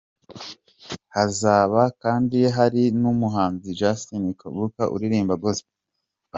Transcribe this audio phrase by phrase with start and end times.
[1.15, 5.75] Hazaba kandi hari n'umuhanzi Justin Cubaka uririmba gospel.